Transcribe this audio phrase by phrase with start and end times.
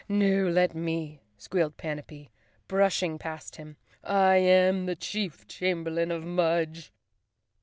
[0.09, 2.31] "No, let me!" squealed Panapee,
[2.67, 3.77] brushing past him.
[4.03, 6.91] "I am chief chamberlain of Mudge!"